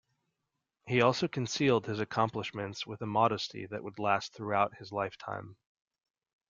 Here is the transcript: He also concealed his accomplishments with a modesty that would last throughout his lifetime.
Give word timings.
He 0.87 0.99
also 1.03 1.27
concealed 1.27 1.85
his 1.85 1.99
accomplishments 1.99 2.87
with 2.87 3.03
a 3.03 3.05
modesty 3.05 3.67
that 3.67 3.83
would 3.83 3.99
last 3.99 4.33
throughout 4.33 4.75
his 4.77 4.91
lifetime. 4.91 5.57